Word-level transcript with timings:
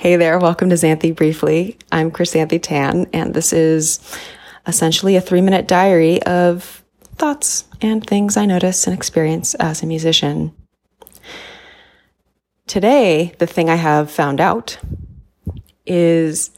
Hey 0.00 0.16
there, 0.16 0.38
welcome 0.38 0.70
to 0.70 0.76
Xanthi 0.76 1.14
Briefly. 1.14 1.76
I'm 1.92 2.10
Chrysanthe 2.10 2.62
Tan, 2.62 3.06
and 3.12 3.34
this 3.34 3.52
is 3.52 4.00
essentially 4.66 5.14
a 5.14 5.20
three 5.20 5.42
minute 5.42 5.68
diary 5.68 6.22
of 6.22 6.82
thoughts 7.16 7.64
and 7.82 8.02
things 8.06 8.38
I 8.38 8.46
notice 8.46 8.86
and 8.86 8.96
experience 8.96 9.54
as 9.56 9.82
a 9.82 9.86
musician. 9.86 10.54
Today, 12.66 13.34
the 13.40 13.46
thing 13.46 13.68
I 13.68 13.74
have 13.74 14.10
found 14.10 14.40
out 14.40 14.78
is 15.84 16.50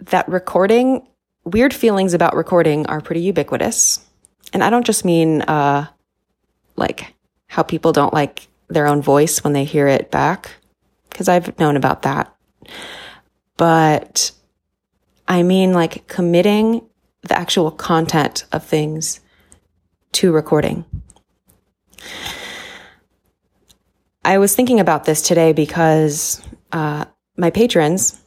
that 0.00 0.28
recording, 0.28 1.06
weird 1.44 1.72
feelings 1.72 2.12
about 2.12 2.34
recording 2.34 2.86
are 2.88 3.00
pretty 3.00 3.20
ubiquitous. 3.20 4.04
And 4.52 4.64
I 4.64 4.70
don't 4.70 4.84
just 4.84 5.04
mean, 5.04 5.42
uh, 5.42 5.86
like 6.74 7.14
how 7.46 7.62
people 7.62 7.92
don't 7.92 8.12
like 8.12 8.48
their 8.66 8.88
own 8.88 9.00
voice 9.00 9.44
when 9.44 9.52
they 9.52 9.62
hear 9.62 9.86
it 9.86 10.10
back 10.10 10.56
because 11.20 11.28
I've 11.28 11.58
known 11.58 11.76
about 11.76 12.00
that. 12.02 12.34
But 13.58 14.32
I 15.28 15.42
mean, 15.42 15.74
like 15.74 16.06
committing 16.06 16.80
the 17.20 17.38
actual 17.38 17.70
content 17.70 18.46
of 18.52 18.64
things 18.64 19.20
to 20.12 20.32
recording. 20.32 20.86
I 24.24 24.38
was 24.38 24.56
thinking 24.56 24.80
about 24.80 25.04
this 25.04 25.20
today 25.20 25.52
because 25.52 26.40
uh, 26.72 27.04
my 27.36 27.50
patrons, 27.50 28.18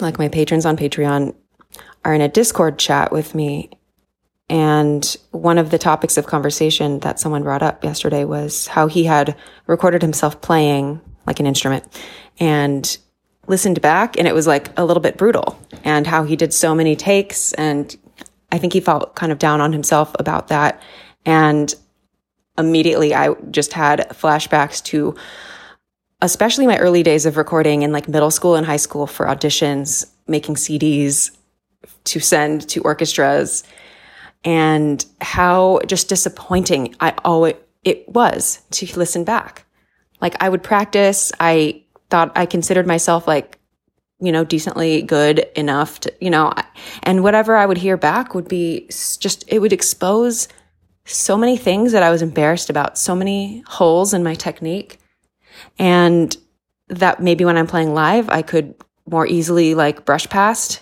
like 0.00 0.18
my 0.18 0.28
patrons 0.28 0.64
on 0.64 0.78
Patreon, 0.78 1.34
are 2.02 2.14
in 2.14 2.22
a 2.22 2.28
Discord 2.28 2.78
chat 2.78 3.12
with 3.12 3.34
me. 3.34 3.68
And 4.48 5.04
one 5.32 5.58
of 5.58 5.68
the 5.68 5.76
topics 5.76 6.16
of 6.16 6.26
conversation 6.26 7.00
that 7.00 7.20
someone 7.20 7.42
brought 7.42 7.62
up 7.62 7.84
yesterday 7.84 8.24
was 8.24 8.68
how 8.68 8.86
he 8.86 9.04
had 9.04 9.36
recorded 9.66 10.00
himself 10.00 10.40
playing 10.40 11.02
like 11.26 11.40
an 11.40 11.46
instrument 11.46 11.84
and 12.38 12.98
listened 13.46 13.80
back 13.80 14.18
and 14.18 14.28
it 14.28 14.34
was 14.34 14.46
like 14.46 14.76
a 14.78 14.84
little 14.84 15.00
bit 15.00 15.16
brutal 15.16 15.58
and 15.84 16.06
how 16.06 16.24
he 16.24 16.36
did 16.36 16.52
so 16.52 16.74
many 16.74 16.94
takes 16.94 17.52
and 17.54 17.96
I 18.50 18.58
think 18.58 18.72
he 18.72 18.80
felt 18.80 19.14
kind 19.14 19.32
of 19.32 19.38
down 19.38 19.60
on 19.60 19.72
himself 19.72 20.14
about 20.18 20.48
that 20.48 20.80
and 21.26 21.74
immediately 22.56 23.14
I 23.14 23.34
just 23.50 23.72
had 23.72 24.08
flashbacks 24.10 24.82
to 24.84 25.16
especially 26.22 26.66
my 26.66 26.78
early 26.78 27.02
days 27.02 27.26
of 27.26 27.36
recording 27.36 27.82
in 27.82 27.92
like 27.92 28.08
middle 28.08 28.30
school 28.30 28.54
and 28.54 28.64
high 28.64 28.76
school 28.76 29.06
for 29.08 29.26
auditions, 29.26 30.08
making 30.28 30.54
CDs 30.54 31.36
to 32.04 32.20
send 32.20 32.68
to 32.68 32.80
orchestras 32.82 33.64
and 34.44 35.04
how 35.20 35.80
just 35.86 36.08
disappointing 36.08 36.94
I 37.00 37.12
always 37.24 37.56
it 37.84 38.08
was 38.08 38.62
to 38.70 38.86
listen 38.96 39.24
back. 39.24 39.66
Like 40.20 40.40
I 40.40 40.48
would 40.48 40.62
practice, 40.62 41.32
I 41.40 41.81
thought 42.12 42.30
I 42.36 42.44
considered 42.44 42.86
myself 42.86 43.26
like, 43.26 43.58
you 44.20 44.32
know, 44.32 44.44
decently 44.44 45.00
good 45.00 45.38
enough 45.56 46.00
to, 46.00 46.12
you 46.20 46.28
know, 46.28 46.52
and 47.04 47.22
whatever 47.22 47.56
I 47.56 47.64
would 47.64 47.78
hear 47.78 47.96
back 47.96 48.34
would 48.34 48.48
be 48.48 48.86
just, 49.18 49.44
it 49.48 49.60
would 49.60 49.72
expose 49.72 50.46
so 51.06 51.38
many 51.38 51.56
things 51.56 51.92
that 51.92 52.02
I 52.02 52.10
was 52.10 52.20
embarrassed 52.20 52.68
about, 52.68 52.98
so 52.98 53.16
many 53.16 53.64
holes 53.66 54.12
in 54.12 54.22
my 54.22 54.34
technique. 54.34 54.98
And 55.78 56.36
that 56.88 57.22
maybe 57.22 57.46
when 57.46 57.56
I'm 57.56 57.66
playing 57.66 57.94
live, 57.94 58.28
I 58.28 58.42
could 58.42 58.74
more 59.08 59.26
easily 59.26 59.74
like 59.74 60.04
brush 60.04 60.28
past. 60.28 60.81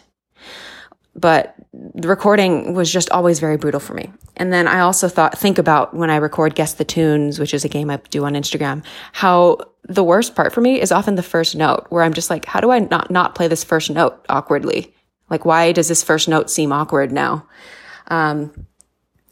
But 1.15 1.55
the 1.73 2.09
recording 2.09 2.75
was 2.75 2.93
just 2.93 3.11
always 3.11 3.41
very 3.41 3.57
brutal 3.57 3.81
for 3.81 3.95
me. 3.95 4.13
And 4.37 4.53
then 4.53 4.69
I 4.69 4.81
also 4.81 5.09
thought, 5.09 5.37
think 5.37 5.59
about 5.59 5.95
when 5.95 6.09
I 6.09 6.17
record 6.17 6.55
Guess 6.55 6.75
the 6.75 6.85
Tunes, 6.85 7.39
which 7.39 7.53
is 7.53 7.65
a 7.65 7.69
game 7.69 7.91
I 7.91 7.97
do 8.11 8.25
on 8.25 8.35
Instagram, 8.35 8.85
how 9.13 9.59
the 9.85 10.05
worst 10.05 10.35
part 10.35 10.53
for 10.53 10.61
me 10.61 10.81
is 10.81 10.93
often 10.93 11.17
the 11.17 11.23
first 11.23 11.57
note 11.57 11.87
where 11.91 12.05
I'm 12.05 12.15
just 12.15 12.31
like, 12.31 12.45
how 12.45 12.61
do 12.61 12.71
I 12.71 12.79
not, 12.79 13.11
not 13.11 13.35
play 13.35 13.49
this 13.49 13.65
first 13.65 13.91
note 13.91 14.25
awkwardly? 14.29 14.95
Like, 15.29 15.45
why 15.45 15.73
does 15.73 15.89
this 15.89 16.03
first 16.03 16.29
note 16.29 16.49
seem 16.51 16.73
awkward 16.73 17.13
now? 17.13 17.47
Um, 18.09 18.67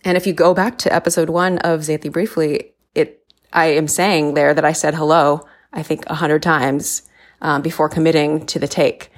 and 0.05 0.17
if 0.17 0.27
you 0.27 0.33
go 0.33 0.55
back 0.55 0.79
to 0.79 0.95
episode 0.95 1.29
one 1.29 1.59
of 1.59 1.81
Xanthi 1.81 2.11
Briefly, 2.11 2.73
it, 2.95 3.25
I 3.53 3.67
am 3.67 3.89
saying 3.89 4.35
there 4.35 4.55
that 4.55 4.65
I 4.65 4.73
said 4.73 4.95
hello, 4.95 5.47
I 5.73 5.83
think 5.83 6.05
a 6.07 6.15
hundred 6.15 6.43
times, 6.43 7.03
um, 7.41 7.63
before 7.63 7.89
committing 7.89 8.47
to 8.47 8.59
the 8.59 8.69
take. 8.69 9.11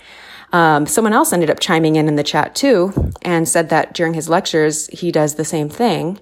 Um, 0.52 0.86
someone 0.86 1.12
else 1.12 1.32
ended 1.32 1.50
up 1.50 1.60
chiming 1.60 1.96
in 1.96 2.08
in 2.08 2.16
the 2.16 2.24
chat 2.24 2.54
too 2.54 3.12
and 3.22 3.48
said 3.48 3.68
that 3.70 3.94
during 3.94 4.14
his 4.14 4.28
lectures, 4.28 4.88
he 4.88 5.12
does 5.12 5.36
the 5.36 5.44
same 5.44 5.68
thing, 5.68 6.18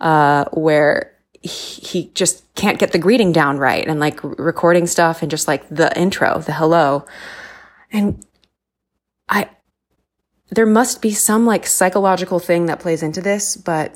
uh, 0.00 0.44
where 0.52 1.12
he 1.42 2.10
just 2.14 2.42
can't 2.54 2.78
get 2.78 2.92
the 2.92 2.98
greeting 2.98 3.32
down 3.32 3.58
right 3.58 3.86
and 3.86 4.00
like 4.00 4.18
recording 4.22 4.86
stuff 4.86 5.20
and 5.20 5.30
just 5.30 5.46
like 5.46 5.68
the 5.68 5.96
intro, 5.98 6.38
the 6.38 6.52
hello. 6.52 7.04
And 7.90 8.24
I, 9.28 9.50
there 10.50 10.66
must 10.66 11.02
be 11.02 11.10
some 11.10 11.44
like 11.44 11.66
psychological 11.66 12.38
thing 12.38 12.66
that 12.66 12.80
plays 12.80 13.02
into 13.02 13.20
this, 13.20 13.56
but 13.56 13.94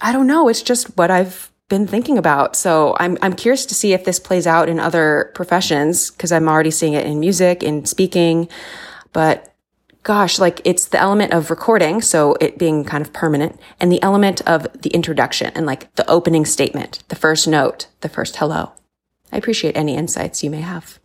I 0.00 0.12
don't 0.12 0.26
know. 0.26 0.48
It's 0.48 0.62
just 0.62 0.96
what 0.96 1.10
I've 1.10 1.50
been 1.68 1.86
thinking 1.86 2.18
about. 2.18 2.56
So 2.56 2.96
I'm, 2.98 3.18
I'm 3.20 3.34
curious 3.34 3.66
to 3.66 3.74
see 3.74 3.92
if 3.92 4.04
this 4.04 4.18
plays 4.18 4.46
out 4.46 4.68
in 4.68 4.80
other 4.80 5.30
professions 5.34 6.10
because 6.10 6.32
I'm 6.32 6.48
already 6.48 6.70
seeing 6.70 6.94
it 6.94 7.06
in 7.06 7.20
music, 7.20 7.62
in 7.62 7.84
speaking, 7.84 8.48
but 9.12 9.54
gosh, 10.02 10.38
like 10.38 10.60
it's 10.64 10.86
the 10.86 11.00
element 11.00 11.32
of 11.32 11.50
recording, 11.50 12.00
so 12.00 12.34
it 12.40 12.58
being 12.58 12.84
kind 12.84 13.04
of 13.04 13.12
permanent, 13.12 13.58
and 13.80 13.90
the 13.90 14.02
element 14.02 14.40
of 14.46 14.66
the 14.82 14.90
introduction 14.90 15.52
and 15.54 15.66
like 15.66 15.94
the 15.94 16.08
opening 16.10 16.44
statement, 16.44 17.02
the 17.08 17.16
first 17.16 17.46
note, 17.46 17.86
the 18.00 18.08
first 18.08 18.36
hello. 18.36 18.72
I 19.30 19.38
appreciate 19.38 19.76
any 19.76 19.96
insights 19.96 20.42
you 20.42 20.50
may 20.50 20.60
have. 20.60 20.98